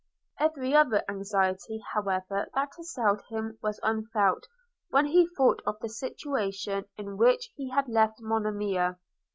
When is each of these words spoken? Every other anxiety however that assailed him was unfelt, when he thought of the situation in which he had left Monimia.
Every 0.39 0.73
other 0.73 1.03
anxiety 1.07 1.79
however 1.93 2.47
that 2.55 2.71
assailed 2.79 3.21
him 3.29 3.59
was 3.61 3.79
unfelt, 3.83 4.47
when 4.89 5.05
he 5.05 5.27
thought 5.37 5.61
of 5.63 5.79
the 5.79 5.89
situation 5.89 6.85
in 6.97 7.17
which 7.17 7.51
he 7.55 7.69
had 7.69 7.87
left 7.87 8.19
Monimia. 8.19 8.97